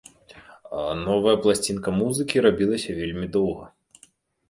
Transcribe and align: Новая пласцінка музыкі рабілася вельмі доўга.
Новая 1.09 1.35
пласцінка 1.45 1.89
музыкі 1.99 2.45
рабілася 2.49 2.99
вельмі 3.01 3.33
доўга. 3.41 3.65